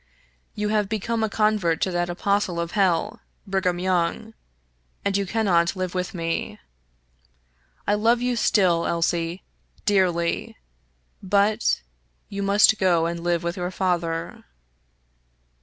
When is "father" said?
13.69-14.43